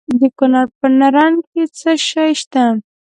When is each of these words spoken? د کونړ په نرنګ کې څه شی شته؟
د 0.19 0.21
کونړ 0.37 0.65
په 0.79 0.87
نرنګ 0.99 1.37
کې 1.51 1.63
څه 1.77 1.91
شی 2.07 2.31
شته؟ 2.41 2.63